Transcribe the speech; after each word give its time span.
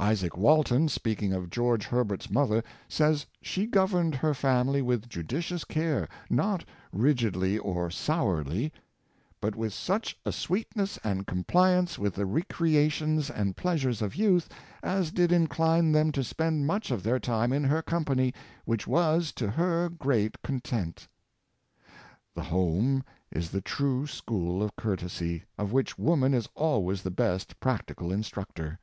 Izaak 0.00 0.36
Walton, 0.36 0.88
speaking 0.88 1.32
of 1.32 1.50
George 1.50 1.86
Herbert's 1.86 2.30
mother, 2.30 2.62
saj's 2.88 3.26
she 3.42 3.66
governed 3.66 4.14
her 4.14 4.32
family 4.32 4.80
with 4.80 5.08
judicious 5.08 5.64
care, 5.64 6.08
not 6.30 6.64
rigidly 6.92 7.58
or 7.58 7.90
sourly, 7.90 8.66
^' 8.70 8.72
but 9.40 9.56
with 9.56 9.74
such 9.74 10.16
a 10.24 10.30
sweetness 10.30 11.00
and 11.02 11.26
compliance 11.26 11.98
with 11.98 12.14
the 12.14 12.24
recreations 12.24 13.28
and 13.28 13.56
pleasures 13.56 14.00
of 14.00 14.14
youth, 14.14 14.48
as 14.80 15.10
did 15.10 15.32
incline 15.32 15.90
them 15.90 16.12
to 16.12 16.22
spend 16.22 16.68
much 16.68 16.92
of 16.92 17.02
their 17.02 17.18
time 17.18 17.52
in 17.52 17.64
her 17.64 17.82
company, 17.82 18.32
which 18.64 18.86
was 18.86 19.32
to 19.32 19.50
her 19.50 19.88
great 19.88 20.40
content." 20.42 21.08
The 22.36 22.44
home 22.44 23.02
is 23.32 23.50
the 23.50 23.60
true 23.60 24.06
school 24.06 24.62
of 24.62 24.76
courtesy, 24.76 25.42
of 25.58 25.72
which 25.72 25.98
woman 25.98 26.32
is 26.32 26.48
always 26.54 27.02
the 27.02 27.10
best 27.10 27.58
practical 27.58 28.12
instructor. 28.12 28.78